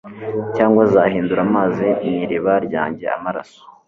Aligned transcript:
cyangwa 0.55 0.79
azahindura 0.87 1.41
amazi 1.47 1.85
mu 2.05 2.15
iriba 2.23 2.53
ryanjye 2.65 3.05
amaraso 3.17 3.61